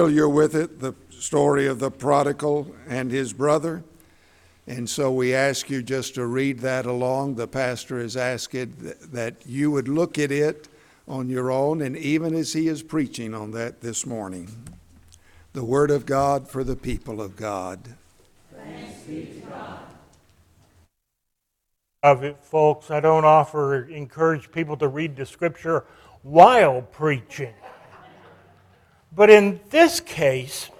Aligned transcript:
familiar 0.00 0.30
with 0.30 0.54
it, 0.54 0.80
the 0.80 0.94
story 1.10 1.66
of 1.66 1.78
the 1.78 1.90
prodigal 1.90 2.74
and 2.88 3.10
his 3.10 3.34
brother. 3.34 3.84
And 4.66 4.88
so 4.88 5.12
we 5.12 5.34
ask 5.34 5.68
you 5.68 5.82
just 5.82 6.14
to 6.14 6.24
read 6.24 6.60
that 6.60 6.86
along. 6.86 7.34
The 7.34 7.46
pastor 7.46 8.00
has 8.00 8.16
asked 8.16 8.52
that 9.12 9.34
you 9.44 9.70
would 9.70 9.88
look 9.88 10.18
at 10.18 10.32
it 10.32 10.68
on 11.06 11.28
your 11.28 11.50
own, 11.50 11.82
and 11.82 11.98
even 11.98 12.34
as 12.34 12.54
he 12.54 12.66
is 12.66 12.82
preaching 12.82 13.34
on 13.34 13.50
that 13.50 13.82
this 13.82 14.06
morning. 14.06 14.48
The 15.52 15.66
Word 15.66 15.90
of 15.90 16.06
God 16.06 16.48
for 16.48 16.64
the 16.64 16.76
people 16.76 17.20
of 17.20 17.36
God. 17.36 17.80
Thanks 18.54 19.02
be 19.02 19.26
to 19.26 19.40
God. 19.50 19.80
Of 22.02 22.24
it, 22.24 22.42
folks, 22.42 22.90
I 22.90 23.00
don't 23.00 23.26
offer 23.26 23.84
encourage 23.84 24.50
people 24.50 24.78
to 24.78 24.88
read 24.88 25.14
the 25.14 25.26
Scripture 25.26 25.84
while 26.22 26.80
preaching. 26.80 27.52
But 29.12 29.28
in 29.28 29.60
this 29.70 29.98
case, 30.00 30.70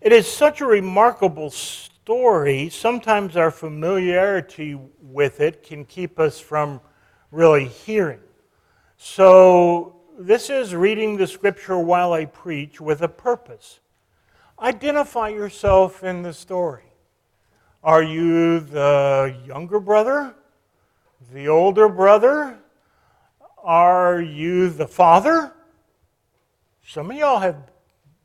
it 0.00 0.12
is 0.12 0.26
such 0.26 0.60
a 0.60 0.66
remarkable 0.66 1.50
story. 1.50 2.70
Sometimes 2.70 3.36
our 3.36 3.50
familiarity 3.50 4.78
with 5.02 5.40
it 5.40 5.62
can 5.62 5.84
keep 5.84 6.18
us 6.18 6.40
from 6.40 6.80
really 7.30 7.66
hearing. 7.66 8.20
So, 8.96 9.96
this 10.18 10.50
is 10.50 10.74
reading 10.74 11.16
the 11.16 11.26
scripture 11.26 11.78
while 11.78 12.12
I 12.12 12.24
preach 12.26 12.80
with 12.80 13.02
a 13.02 13.08
purpose. 13.08 13.80
Identify 14.58 15.28
yourself 15.28 16.02
in 16.04 16.22
the 16.22 16.32
story. 16.32 16.84
Are 17.82 18.02
you 18.02 18.60
the 18.60 19.34
younger 19.46 19.80
brother? 19.80 20.34
The 21.32 21.48
older 21.48 21.88
brother? 21.88 22.58
Are 23.62 24.20
you 24.20 24.68
the 24.70 24.86
father? 24.86 25.52
Some 26.92 27.12
of 27.12 27.16
y'all 27.16 27.38
have 27.38 27.70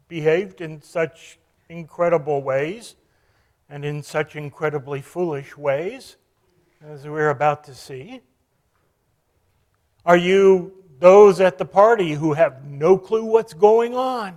behaved 0.07 0.59
in 0.59 0.81
such 0.81 1.37
incredible 1.69 2.41
ways 2.41 2.95
and 3.69 3.85
in 3.85 4.01
such 4.01 4.35
incredibly 4.35 5.03
foolish 5.03 5.55
ways, 5.55 6.17
as 6.83 7.07
we're 7.07 7.29
about 7.29 7.65
to 7.65 7.75
see. 7.75 8.21
Are 10.03 10.17
you 10.17 10.83
those 10.97 11.39
at 11.41 11.59
the 11.59 11.65
party 11.65 12.13
who 12.13 12.33
have 12.33 12.65
no 12.65 12.97
clue 12.97 13.25
what's 13.25 13.53
going 13.53 13.93
on? 13.93 14.35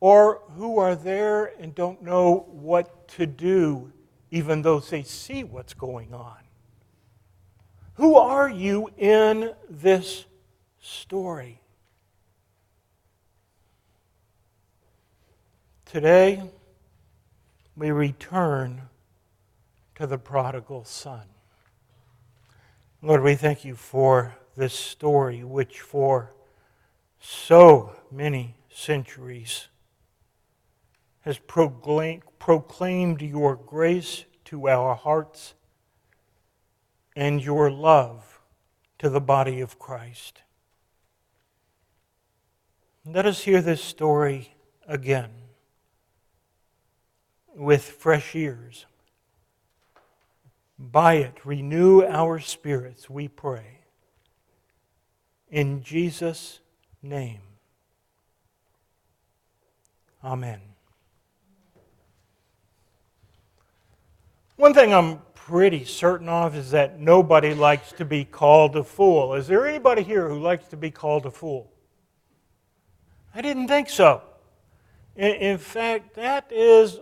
Or 0.00 0.40
who 0.56 0.78
are 0.78 0.96
there 0.96 1.52
and 1.60 1.74
don't 1.74 2.00
know 2.00 2.46
what 2.48 3.06
to 3.08 3.26
do, 3.26 3.92
even 4.30 4.62
though 4.62 4.80
they 4.80 5.02
see 5.02 5.44
what's 5.44 5.74
going 5.74 6.14
on? 6.14 6.38
Who 7.96 8.16
are 8.16 8.48
you 8.48 8.88
in 8.96 9.52
this 9.68 10.24
story? 10.80 11.60
Today, 15.94 16.42
we 17.76 17.92
return 17.92 18.88
to 19.94 20.08
the 20.08 20.18
prodigal 20.18 20.84
son. 20.84 21.22
Lord, 23.00 23.22
we 23.22 23.36
thank 23.36 23.64
you 23.64 23.76
for 23.76 24.34
this 24.56 24.74
story, 24.74 25.44
which 25.44 25.78
for 25.78 26.32
so 27.20 27.94
many 28.10 28.56
centuries 28.68 29.68
has 31.20 31.38
proclaimed 31.38 33.22
your 33.22 33.54
grace 33.54 34.24
to 34.46 34.68
our 34.68 34.96
hearts 34.96 35.54
and 37.14 37.40
your 37.40 37.70
love 37.70 38.40
to 38.98 39.08
the 39.08 39.20
body 39.20 39.60
of 39.60 39.78
Christ. 39.78 40.42
Let 43.06 43.26
us 43.26 43.44
hear 43.44 43.62
this 43.62 43.80
story 43.80 44.56
again 44.88 45.30
with 47.54 47.82
fresh 47.82 48.34
ears. 48.34 48.86
By 50.78 51.14
it, 51.14 51.44
renew 51.44 52.02
our 52.02 52.38
spirits, 52.38 53.08
we 53.08 53.28
pray. 53.28 53.78
In 55.50 55.82
Jesus' 55.82 56.60
name. 57.02 57.40
Amen. 60.22 60.60
One 64.56 64.72
thing 64.72 64.94
I'm 64.94 65.20
pretty 65.34 65.84
certain 65.84 66.28
of 66.28 66.56
is 66.56 66.70
that 66.70 66.98
nobody 66.98 67.54
likes 67.54 67.92
to 67.92 68.04
be 68.04 68.24
called 68.24 68.76
a 68.76 68.82
fool. 68.84 69.34
Is 69.34 69.46
there 69.46 69.66
anybody 69.66 70.02
here 70.02 70.28
who 70.28 70.40
likes 70.40 70.66
to 70.68 70.76
be 70.76 70.90
called 70.90 71.26
a 71.26 71.30
fool? 71.30 71.70
I 73.34 73.42
didn't 73.42 73.68
think 73.68 73.90
so. 73.90 74.22
In 75.16 75.58
fact, 75.58 76.14
that 76.14 76.50
is 76.50 76.98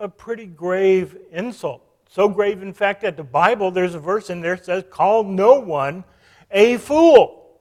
a 0.00 0.08
pretty 0.08 0.46
grave 0.46 1.16
insult. 1.30 1.82
So 2.08 2.28
grave, 2.28 2.62
in 2.62 2.72
fact, 2.72 3.02
that 3.02 3.16
the 3.16 3.22
Bible, 3.22 3.70
there's 3.70 3.94
a 3.94 4.00
verse 4.00 4.30
in 4.30 4.40
there 4.40 4.56
that 4.56 4.64
says, 4.64 4.84
Call 4.90 5.22
no 5.22 5.60
one 5.60 6.02
a 6.50 6.78
fool. 6.78 7.60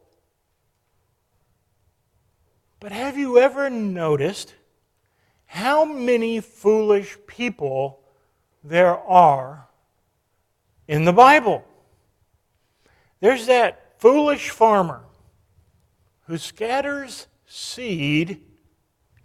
But 2.80 2.92
have 2.92 3.18
you 3.18 3.38
ever 3.38 3.70
noticed 3.70 4.56
how 5.46 5.86
many 5.86 6.40
foolish 6.40 7.18
people 7.28 8.00
there 8.64 8.98
are 8.98 9.68
in 10.88 11.06
the 11.06 11.14
Bible? 11.14 11.64
There's 13.20 13.48
that 13.48 14.00
foolish 14.00 14.50
farmer 14.50 15.04
who 16.28 16.38
scatters 16.38 17.28
seed 17.46 18.42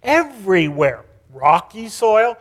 everywhere 0.02 1.04
rocky 1.34 1.88
soil, 1.88 2.38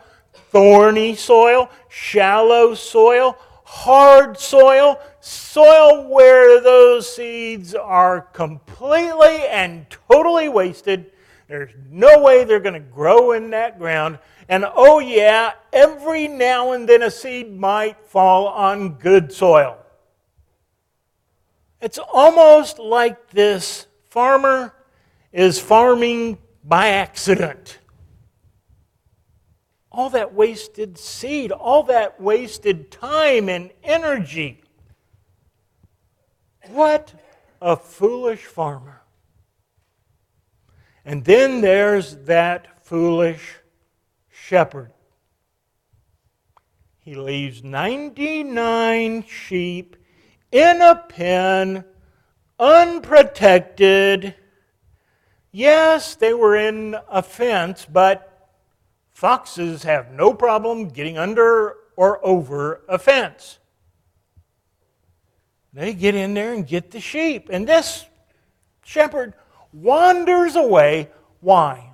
thorny 0.50 1.14
soil, 1.14 1.70
shallow 1.88 2.74
soil, 2.74 3.38
hard 3.64 4.38
soil, 4.38 5.00
soil 5.20 6.08
where 6.08 6.60
those 6.60 7.12
seeds 7.12 7.74
are 7.74 8.20
completely 8.20 9.46
and 9.48 9.86
totally 10.10 10.48
wasted. 10.48 11.10
There's 11.48 11.72
no 11.90 12.20
way 12.20 12.44
they're 12.44 12.60
going 12.60 12.74
to 12.74 12.80
grow 12.80 13.32
in 13.32 13.50
that 13.50 13.78
ground. 13.78 14.18
And 14.48 14.64
oh, 14.74 14.98
yeah, 14.98 15.52
every 15.72 16.28
now 16.28 16.72
and 16.72 16.88
then 16.88 17.02
a 17.02 17.10
seed 17.10 17.58
might 17.58 17.98
fall 18.06 18.48
on 18.48 18.94
good 18.94 19.32
soil. 19.32 19.78
It's 21.80 21.98
almost 21.98 22.78
like 22.78 23.30
this 23.30 23.86
farmer 24.08 24.74
is 25.32 25.58
farming 25.58 26.38
by 26.62 26.88
accident 26.88 27.78
all 29.96 30.10
that 30.10 30.34
wasted 30.34 30.98
seed, 30.98 31.52
all 31.52 31.84
that 31.84 32.20
wasted 32.20 32.90
time 32.90 33.48
and 33.48 33.70
energy. 33.84 34.60
What 36.66 37.14
a 37.62 37.76
foolish 37.76 38.44
farmer. 38.44 39.02
And 41.04 41.24
then 41.24 41.60
there's 41.60 42.16
that 42.24 42.84
foolish 42.84 43.58
shepherd. 44.28 44.90
He 46.98 47.14
leaves 47.14 47.62
99 47.62 49.24
sheep 49.28 49.96
in 50.50 50.82
a 50.82 50.96
pen, 51.08 51.84
unprotected. 52.58 54.34
Yes, 55.52 56.16
they 56.16 56.34
were 56.34 56.56
in 56.56 56.96
a 57.08 57.22
fence, 57.22 57.86
but 57.88 58.33
Foxes 59.14 59.84
have 59.84 60.10
no 60.10 60.34
problem 60.34 60.88
getting 60.88 61.16
under 61.16 61.76
or 61.96 62.24
over 62.26 62.82
a 62.88 62.98
fence. 62.98 63.58
They 65.72 65.94
get 65.94 66.14
in 66.14 66.34
there 66.34 66.52
and 66.52 66.66
get 66.66 66.90
the 66.90 67.00
sheep. 67.00 67.48
And 67.50 67.66
this 67.66 68.06
shepherd 68.84 69.34
wanders 69.72 70.56
away. 70.56 71.10
Why? 71.40 71.92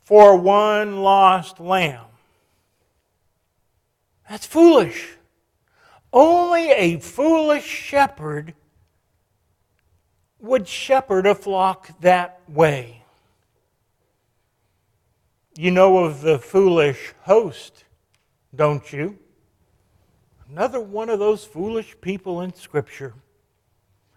For 0.00 0.36
one 0.36 1.02
lost 1.02 1.60
lamb. 1.60 2.06
That's 4.28 4.46
foolish. 4.46 5.16
Only 6.12 6.70
a 6.70 6.98
foolish 7.00 7.64
shepherd 7.64 8.54
would 10.40 10.68
shepherd 10.68 11.26
a 11.26 11.34
flock 11.34 12.00
that 12.00 12.40
way. 12.48 12.97
You 15.58 15.72
know 15.72 16.04
of 16.04 16.20
the 16.20 16.38
foolish 16.38 17.14
host, 17.22 17.82
don't 18.54 18.92
you? 18.92 19.18
Another 20.48 20.78
one 20.78 21.08
of 21.08 21.18
those 21.18 21.44
foolish 21.44 21.96
people 22.00 22.42
in 22.42 22.54
Scripture. 22.54 23.12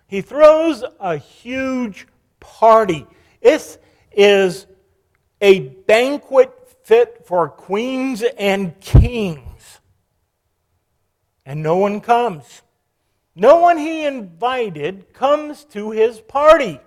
He 0.05 0.21
throws 0.21 0.83
a 0.99 1.17
huge 1.17 2.05
party. 2.39 3.07
This 3.41 3.79
is 4.11 4.67
a 5.41 5.61
banquet 5.61 6.51
fit 6.83 7.25
for 7.25 7.49
queens 7.49 8.23
and 8.37 8.79
kings. 8.79 9.79
And 11.44 11.63
no 11.63 11.75
one 11.77 12.01
comes. 12.01 12.61
No 13.33 13.55
one 13.61 13.79
he 13.79 14.05
invited 14.05 15.11
comes 15.11 15.63
to 15.71 15.89
his 15.89 16.21
party. 16.21 16.79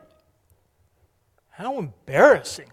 How 1.48 1.76
embarrassing. 1.76 2.70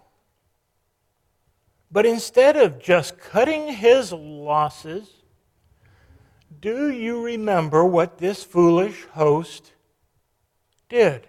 But 1.92 2.06
instead 2.06 2.56
of 2.56 2.80
just 2.80 3.18
cutting 3.18 3.68
his 3.68 4.14
losses, 4.14 5.10
do 6.62 6.90
you 6.90 7.22
remember 7.22 7.84
what 7.84 8.18
this 8.18 8.44
foolish 8.44 9.06
host 9.08 9.74
did? 10.88 11.28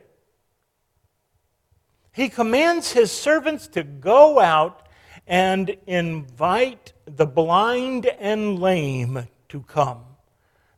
He 2.12 2.28
commands 2.28 2.92
his 2.92 3.10
servants 3.10 3.66
to 3.68 3.82
go 3.82 4.38
out 4.38 4.88
and 5.26 5.76
invite 5.86 6.92
the 7.06 7.26
blind 7.26 8.06
and 8.06 8.58
lame 8.58 9.28
to 9.48 9.62
come, 9.62 10.04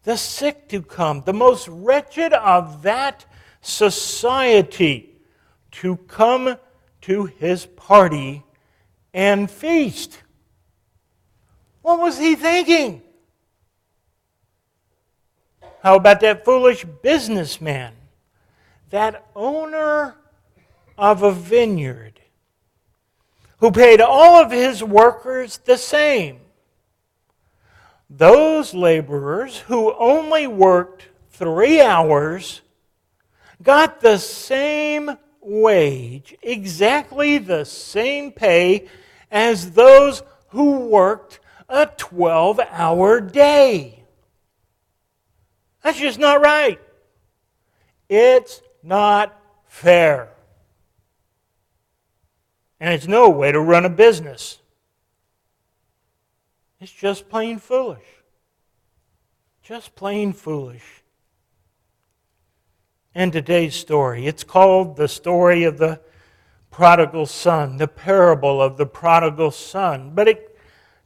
the 0.05 0.17
sick 0.17 0.69
to 0.69 0.81
come, 0.81 1.23
the 1.23 1.33
most 1.33 1.67
wretched 1.69 2.33
of 2.33 2.83
that 2.83 3.27
society 3.61 5.17
to 5.73 5.97
come 5.97 6.57
to 7.03 7.25
his 7.25 7.67
party 7.67 8.44
and 9.15 9.49
feast. 9.49 10.21
What 11.83 12.01
was 12.01 12.19
he 12.19 12.35
thinking? 12.35 13.03
How 15.83 15.97
about 15.97 16.21
that 16.21 16.45
foolish 16.45 16.85
businessman, 17.03 17.93
that 18.91 19.25
owner 19.37 20.17
of 20.99 21.23
a 21.23 21.31
vineyard, 21.31 22.21
who 23.59 23.71
paid 23.71 24.01
all 24.01 24.43
of 24.43 24.51
his 24.51 24.83
workers 24.83 25.59
the 25.59 25.77
same? 25.77 26.41
Those 28.11 28.75
laborers 28.75 29.59
who 29.59 29.95
only 29.95 30.47
worked 30.47 31.09
three 31.31 31.81
hours 31.81 32.63
got 33.63 34.01
the 34.01 34.19
same 34.19 35.17
wage, 35.41 36.35
exactly 36.43 37.39
the 37.39 37.65
same 37.65 38.33
pay 38.33 38.89
as 39.35 39.73
those 39.73 40.23
who 40.51 40.87
worked 40.87 41.41
a 41.69 41.87
12 41.87 42.61
hour 42.71 43.21
day. 43.21 44.05
That's 45.83 45.99
just 45.99 46.21
not 46.21 46.41
right. 46.41 46.81
It's 48.09 48.63
not 48.83 49.37
fair. 49.67 50.31
And 52.79 52.95
it's 52.95 53.09
no 53.09 53.29
way 53.29 53.51
to 53.51 53.61
run 53.61 53.85
a 53.85 53.91
business. 53.91 54.61
It's 56.81 56.93
just 56.93 57.29
plain 57.29 57.59
foolish. 57.59 58.07
Just 59.63 59.97
plain 59.97 60.33
foolish. 60.33 61.03
And 63.15 63.33
today's 63.33 63.75
story, 63.75 64.27
it's 64.27 64.45
called 64.45 64.97
the 64.97 65.09
story 65.09 65.65
of 65.65 65.79
the 65.79 66.01
prodigal 66.75 67.25
son, 67.25 67.76
the 67.76 67.87
parable 67.87 68.61
of 68.61 68.76
the 68.76 68.85
prodigal 68.85 69.53
son. 69.53 70.11
But 70.12 70.26
it 70.26 70.59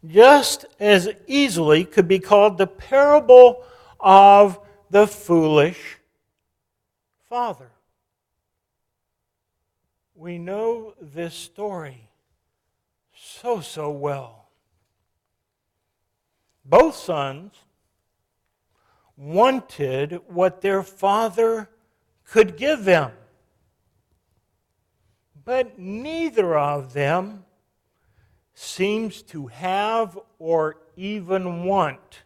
just 0.06 0.64
as 0.80 1.10
easily 1.26 1.84
could 1.84 2.08
be 2.08 2.18
called 2.18 2.56
the 2.56 2.66
parable 2.66 3.62
of 4.00 4.58
the 4.88 5.06
foolish 5.06 5.98
father. 7.28 7.70
We 10.14 10.38
know 10.38 10.94
this 11.02 11.34
story 11.34 12.08
so, 13.14 13.60
so 13.60 13.90
well. 13.90 14.48
Both 16.64 16.96
sons 16.96 17.52
wanted 19.18 20.22
what 20.28 20.62
their 20.62 20.82
father 20.82 21.68
could 22.24 22.56
give 22.56 22.84
them. 22.84 23.12
But 25.48 25.78
neither 25.78 26.58
of 26.58 26.92
them 26.92 27.46
seems 28.52 29.22
to 29.22 29.46
have 29.46 30.18
or 30.38 30.76
even 30.94 31.64
want 31.64 32.24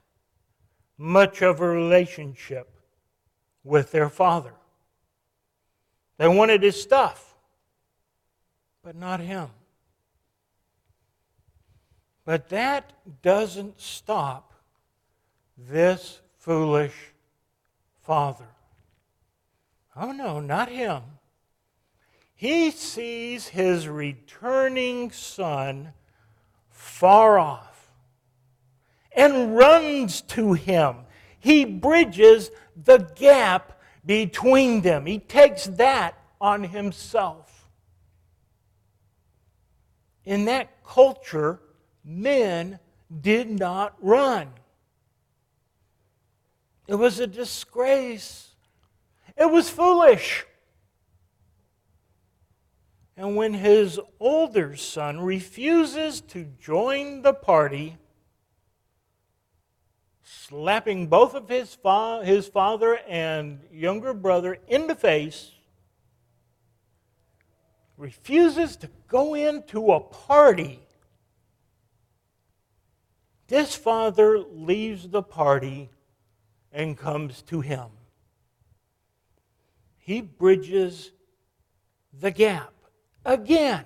much 0.99 1.41
of 1.41 1.61
a 1.61 1.69
relationship 1.69 2.69
with 3.63 3.93
their 3.93 4.09
father. 4.09 4.55
They 6.17 6.27
wanted 6.27 6.65
his 6.65 6.83
stuff, 6.83 7.37
but 8.83 8.97
not 8.97 9.21
him. 9.21 9.51
But 12.25 12.49
that 12.49 12.93
doesn't 13.23 13.81
stop 13.81 14.53
this 15.57 16.21
foolish 16.39 17.13
father. 18.01 18.49
Oh, 19.95 20.11
no, 20.11 20.41
not 20.41 20.69
him 20.69 21.03
he 22.43 22.73
sees 22.73 23.47
his 23.47 23.87
returning 23.87 25.13
son 25.13 25.93
far 26.71 27.39
off 27.39 27.93
and 29.13 29.55
runs 29.57 30.23
to 30.23 30.53
him. 30.53 30.97
He 31.39 31.65
bridges 31.65 32.51
the 32.75 32.99
gap 33.15 33.81
between 34.05 34.81
them, 34.81 35.07
he 35.07 35.21
takes 35.21 35.67
that 35.67 36.21
on 36.41 36.65
himself. 36.65 37.69
In 40.25 40.47
that 40.47 40.83
culture, 40.85 41.61
men 42.05 42.81
did 43.21 43.57
not 43.57 43.95
run. 44.01 44.49
It 46.89 46.97
was 46.97 47.21
a 47.21 47.29
disgrace. 47.29 48.49
It 49.37 49.49
was 49.49 49.71
foolish. 49.71 50.45
And 53.17 53.37
when 53.37 53.55
his 53.55 54.01
older 54.19 54.75
son 54.77 55.21
refuses 55.21 56.21
to 56.23 56.45
join 56.59 57.23
the 57.23 57.35
party, 57.35 57.99
slapping 60.23 61.09
both 61.09 61.35
of 61.35 61.49
his, 61.49 61.75
fa- 61.75 62.23
his 62.25 62.49
father 62.49 62.99
and 63.07 63.61
younger 63.71 64.15
brother 64.15 64.57
in 64.67 64.87
the 64.87 64.95
face, 64.95 65.53
refuses 67.99 68.77
to 68.77 68.89
go 69.09 69.35
into 69.35 69.93
a 69.93 70.01
party, 70.01 70.81
this 73.49 73.77
father 73.77 74.39
leaves 74.39 75.09
the 75.11 75.23
party 75.23 75.91
and 76.73 76.97
comes 76.97 77.43
to 77.43 77.61
him. 77.61 77.89
He 79.99 80.23
bridges 80.23 81.13
the 82.19 82.31
gap 82.31 82.72
again. 83.25 83.85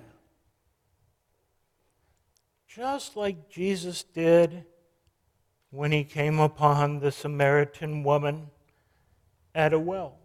Just 2.67 3.15
like 3.15 3.49
Jesus 3.49 4.03
did 4.03 4.65
when 5.71 5.91
he 5.91 6.03
came 6.03 6.39
upon 6.39 6.99
the 6.99 7.11
Samaritan 7.11 8.03
woman 8.03 8.47
at 9.55 9.73
a 9.73 9.79
well. 9.79 10.19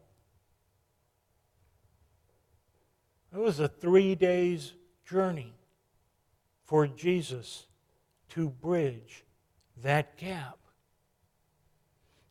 It 3.35 3.39
was 3.39 3.59
a 3.59 3.69
three 3.69 4.15
days 4.15 4.75
journey 5.07 5.55
for 6.65 6.87
Jesus 6.87 7.67
to 8.31 8.51
bridge 8.51 9.25
that 9.83 10.17
gap. 10.19 10.59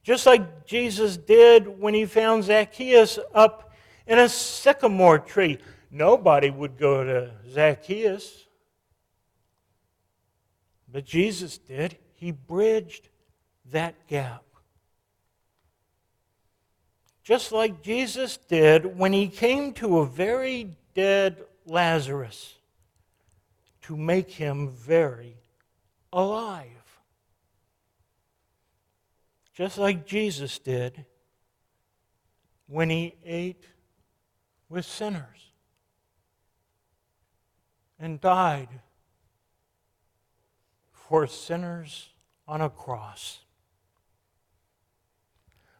Just 0.03 0.25
like 0.25 0.65
Jesus 0.65 1.17
did 1.17 1.79
when 1.79 1.93
he 1.93 2.05
found 2.05 2.43
Zacchaeus 2.43 3.19
up 3.33 3.71
in 4.07 4.17
a 4.19 4.29
sycamore 4.29 5.19
tree 5.19 5.59
nobody 5.91 6.49
would 6.49 6.77
go 6.77 7.03
to 7.03 7.31
Zacchaeus. 7.49 8.45
But 10.91 11.05
Jesus 11.05 11.57
did. 11.57 11.97
He 12.15 12.31
bridged 12.31 13.09
that 13.71 14.07
gap. 14.07 14.43
Just 17.23 17.51
like 17.51 17.81
Jesus 17.81 18.37
did 18.37 18.97
when 18.97 19.13
he 19.13 19.27
came 19.27 19.73
to 19.73 19.99
a 19.99 20.05
very 20.05 20.75
dead 20.95 21.43
Lazarus 21.65 22.55
to 23.83 23.95
make 23.95 24.31
him 24.31 24.69
very 24.69 25.37
alive. 26.11 26.67
Just 29.53 29.77
like 29.77 30.05
Jesus 30.05 30.57
did 30.59 31.05
when 32.67 32.89
he 32.89 33.15
ate 33.23 33.65
with 34.69 34.85
sinners 34.85 35.50
and 38.01 38.19
died 38.19 38.67
for 40.91 41.27
sinners 41.27 42.09
on 42.47 42.59
a 42.59 42.69
cross. 42.69 43.41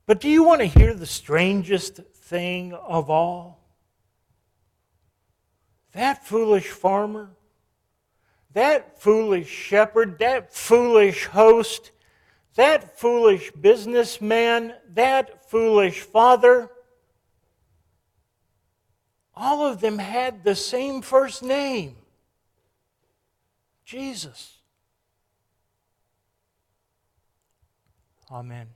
But 0.06 0.22
do 0.22 0.30
you 0.30 0.44
want 0.44 0.62
to 0.62 0.68
hear 0.68 0.94
the 0.94 1.08
strangest 1.08 1.96
thing 2.14 2.74
of 2.74 3.10
all? 3.10 3.60
That 5.94 6.24
foolish 6.26 6.68
farmer, 6.68 7.32
that 8.54 9.02
foolish 9.02 9.50
shepherd, 9.50 10.20
that 10.20 10.54
foolish 10.54 11.26
host, 11.26 11.92
that 12.56 13.00
foolish 13.00 13.52
businessman, 13.52 14.76
that 14.94 15.50
foolish 15.50 16.02
father 16.02 16.70
all 19.34 19.66
of 19.66 19.80
them 19.82 19.98
had 19.98 20.44
the 20.44 20.54
same 20.54 21.02
first 21.02 21.42
name 21.42 21.96
Jesus. 23.92 24.60
Amen. 28.32 28.68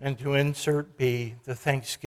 And 0.00 0.18
to 0.20 0.32
insert 0.32 0.96
B, 0.96 1.34
the 1.44 1.54
Thanksgiving. 1.54 2.05